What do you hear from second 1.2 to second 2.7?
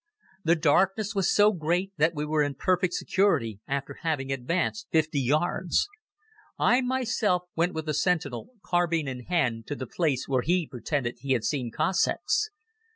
so great that we were in